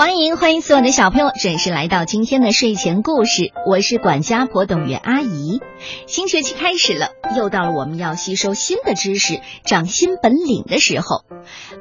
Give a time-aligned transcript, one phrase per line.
[0.00, 5.60] 欢迎欢迎所有的小朋友准时来到今天的睡前故事，我是管家婆董月阿姨。
[6.06, 11.26] 新学期开始了，又到了我们要吸收新的知识、长新本领的时候，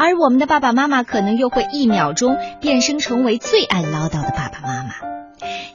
[0.00, 4.94] 而我们的爸爸妈妈可能又会一秒钟变身成为最爱唠叨的爸爸妈妈。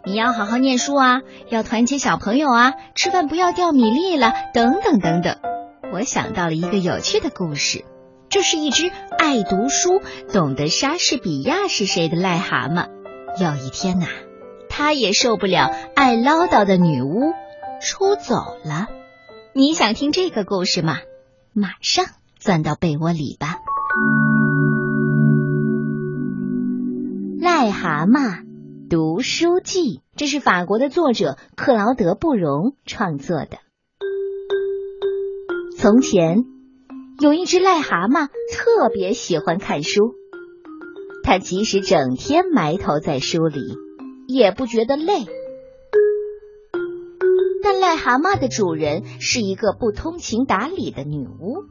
[0.03, 5.37] 你要好好念书啊，要团结小朋友啊，吃饭不要掉米粒了，等等等等。
[5.93, 7.85] 我想到了一个有趣的故事。
[8.34, 8.89] 这是一只
[9.20, 10.02] 爱读书、
[10.34, 12.88] 懂得莎士比亚是谁的癞蛤蟆。
[13.39, 14.07] 有一天呐，
[14.70, 17.31] 它也受不了爱唠叨的女巫，
[17.80, 18.34] 出走
[18.66, 18.88] 了。
[19.54, 20.98] 你想听这个故事吗？
[21.54, 22.07] 马上
[22.40, 23.57] 钻到被窝里吧。
[27.40, 28.45] 《癞蛤蟆
[28.90, 33.59] 读书记》，这是法国的作者克劳德·布容创作的。
[35.77, 36.52] 从前。
[37.20, 40.16] 有一只癞蛤蟆特别喜欢看书，
[41.23, 43.62] 它即使整天埋头在书里，
[44.27, 45.26] 也不觉得累。
[47.63, 51.63] 但癞蛤蟆的主人是一个不通情达理的女巫，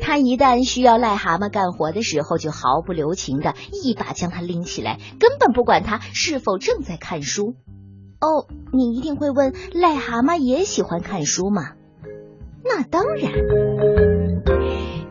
[0.00, 7.54] 她一旦需要癞蛤蟆干活的时候，就毫不留情的一把将它拎起来，根本不管它是否正在看书。
[8.20, 11.72] 哦，你一定会问，癞蛤蟆也喜欢看书吗？
[12.72, 13.32] 那当然，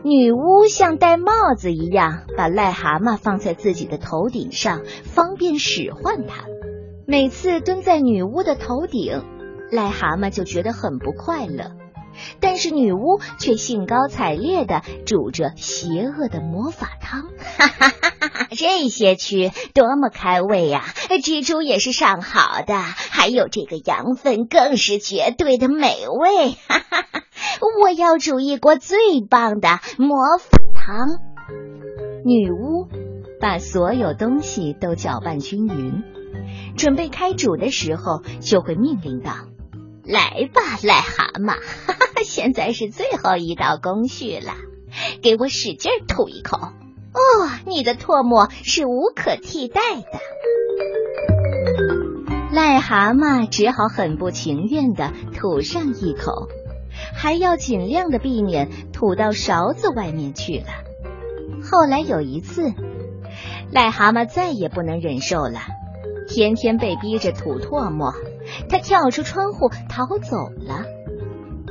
[0.02, 6.46] 女巫像戴帽子一样把癞蛤蟆放在自己的头顶上，方便使唤它。
[7.06, 9.22] 每次蹲在女巫的头顶，
[9.70, 11.72] 癞蛤蟆就觉得很不快乐。
[12.40, 18.48] 但是女巫却兴高采烈的煮着邪恶的魔法汤，哈哈哈哈哈！
[18.50, 20.84] 这些蛆多么开胃呀！
[21.22, 27.19] 蜘蛛也是上好的，还有这个羊粪更是绝对的美味，哈哈哈！
[27.80, 28.98] 我要煮一锅最
[29.28, 31.08] 棒的魔法汤。
[32.24, 32.88] 女巫
[33.40, 36.02] 把所有东西都搅拌均匀，
[36.76, 39.32] 准备开煮的时候，就会命令道
[40.04, 41.54] ：“来吧，癞蛤蟆，
[41.86, 44.52] 哈哈，现在是最后一道工序了，
[45.22, 46.58] 给我使劲吐一口。
[46.58, 50.02] 哦，你的唾沫是无可替代的。”
[52.52, 56.48] 癞蛤蟆只好很不情愿的吐上一口。
[57.20, 60.68] 还要尽量的避免吐到勺子外面去了。
[61.62, 62.72] 后来有一次，
[63.70, 65.60] 癞蛤蟆再也不能忍受了，
[66.26, 68.14] 天天被逼着吐唾沫，
[68.70, 70.86] 他跳出窗户逃走了。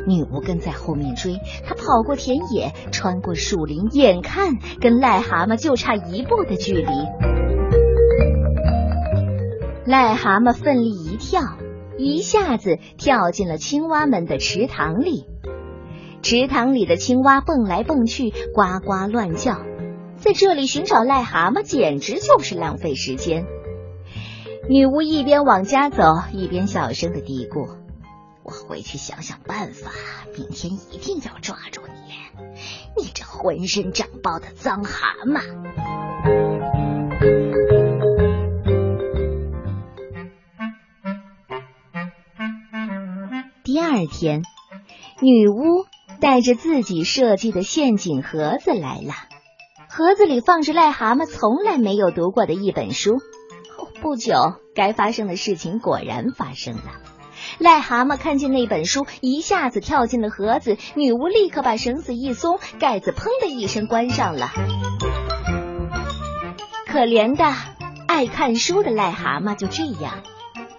[0.06, 6.92] 女巫跟在后面追，他跑过田野，穿过树林，眼看跟癞蛤蟆就差一步的距离。
[9.88, 11.42] 癞蛤蟆奋力一跳。
[12.02, 15.26] 一下子跳进了青蛙们的池塘里，
[16.22, 19.58] 池塘里的青蛙蹦来蹦去，呱呱乱叫。
[20.18, 23.46] 在这里寻找癞蛤蟆简直就是浪费时间。
[24.68, 27.78] 女巫一边往家走，一边小声的嘀咕
[28.44, 29.92] ：“我回去想想办法，
[30.38, 35.42] 明天一定要抓住你，你这浑身长包的脏蛤蟆。”
[43.64, 44.42] 第二天，
[45.22, 45.86] 女巫
[46.20, 49.14] 带着自己设计的陷阱盒子来了。
[49.90, 53.18] 盒子里放着癞蛤蟆从来没有读过的一本书。
[54.02, 56.84] 不久，该发生的事情果然发生了。
[57.60, 60.78] 癞蛤蟆看见那本书，一下子跳进了盒子。
[60.96, 64.52] 女巫立刻把绳子一松，盖子砰的一声关上了。
[66.86, 67.54] 可怜的
[68.08, 70.24] 爱看书的癞蛤蟆就这样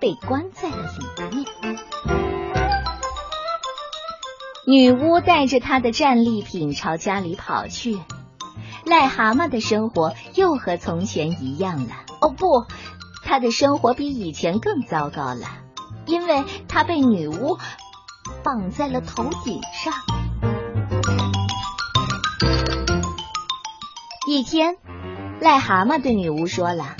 [0.00, 2.39] 被关在了里面。
[4.66, 7.98] 女巫带着她的战利品朝家里跑去，
[8.84, 11.94] 癞蛤蟆的生活又和从前一样了。
[12.21, 12.66] 哦不，
[13.25, 15.47] 他的生活比以前更糟糕了，
[16.04, 17.59] 因为他被女巫
[18.43, 19.94] 绑在了头顶上。
[24.28, 24.76] 一天，
[25.41, 26.94] 癞蛤蟆对女巫说了：“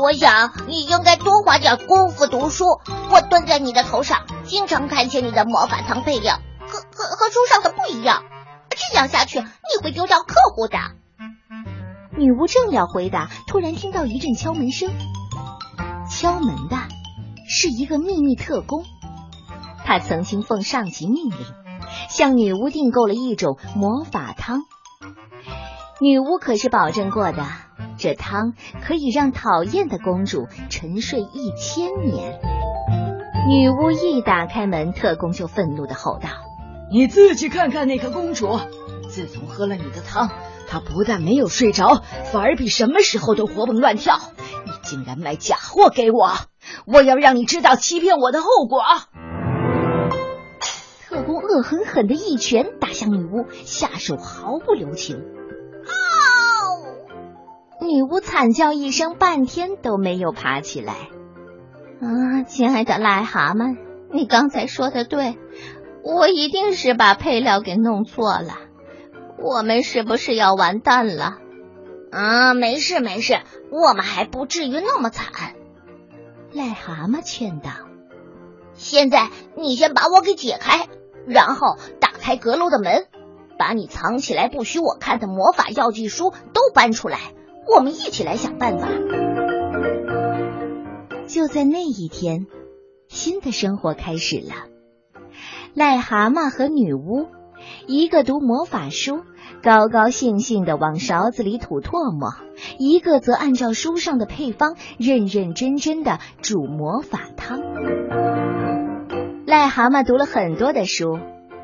[0.00, 2.64] 我想你应该多花点功夫读书。
[3.10, 6.38] 我蹲在你的头上，经常看见你的魔法糖配料。”
[6.68, 8.22] 和和和书上的不一样，
[8.70, 10.78] 这样下去你会丢掉客户的。
[12.16, 14.90] 女巫正要回答，突然听到一阵敲门声。
[16.10, 16.76] 敲门的
[17.48, 18.84] 是一个秘密特工，
[19.84, 21.38] 他曾经奉上级命令
[22.08, 24.62] 向女巫订购了一种魔法汤。
[26.00, 27.46] 女巫可是保证过的，
[27.98, 32.40] 这汤可以让讨厌的公主沉睡一千年。
[33.48, 36.28] 女巫一打开门，特工就愤怒的吼道。
[36.90, 38.58] 你自己看看那个公主，
[39.10, 40.30] 自从喝了你的汤，
[40.66, 42.02] 她不但没有睡着，
[42.32, 44.18] 反而比什么时候都活蹦乱跳。
[44.64, 46.32] 你竟然卖假货给我！
[46.86, 48.80] 我要让你知道欺骗我的后果！
[51.08, 55.22] 特工恶狠狠的一拳打向女巫，下手毫不留情。
[57.80, 60.94] 女巫惨叫一声，半天都没有爬起来。
[62.02, 63.76] 啊，亲爱的癞蛤蟆，
[64.12, 65.38] 你刚才说的对，
[66.08, 68.56] 我一定是把配料给弄错了。
[69.36, 71.38] 我们是不是要完蛋了？
[72.10, 73.38] 啊，没事没事，
[73.70, 75.54] 我们还不至于那么惨。
[76.52, 77.70] 癞蛤蟆劝道
[78.72, 80.88] ：“现在你先把我给解开，
[81.26, 83.06] 然后打开阁楼的门，
[83.58, 87.18] 把你藏起来不许我看的魔法药剂书都搬出来。”
[87.70, 88.88] 我们一起来想办法。
[91.26, 92.46] 就在那一天，
[93.08, 94.54] 新的生活开始了。
[95.78, 97.28] 癞蛤蟆和女巫，
[97.86, 99.22] 一个读魔法书，
[99.62, 102.30] 高高兴兴的往勺子里吐唾沫；
[102.80, 107.60] 一个则按照书上的配方，认认真真的煮魔法汤。
[109.46, 111.20] 癞蛤蟆读了很多的书，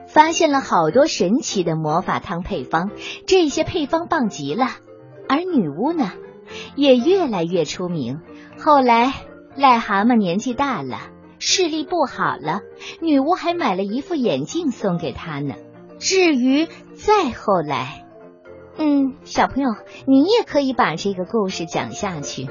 [0.07, 2.93] 发现了好多神奇的魔法汤配方，
[3.27, 4.69] 这些配方棒极了。
[5.29, 6.13] 而女巫呢，
[6.77, 8.21] 也越来越出名。
[8.61, 9.13] 后来，
[9.59, 10.99] 癞蛤蟆年纪大了，
[11.47, 12.63] 视力不好了，
[13.03, 15.57] 女巫还买了一副眼镜送给他呢。
[15.99, 18.07] 至于再后来，
[18.79, 19.75] 嗯，小朋友，
[20.07, 22.49] 你也可以把这个故事讲下去。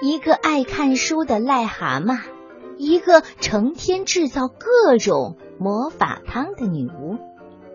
[0.00, 2.20] 一个爱看书的癞蛤蟆，
[2.78, 7.18] 一个成天制造各种魔法汤的女巫，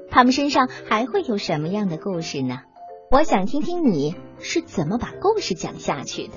[0.09, 2.62] 他们身上还会有什么样的故事呢？
[3.12, 6.33] 我想听听你是怎么把故事讲下去的。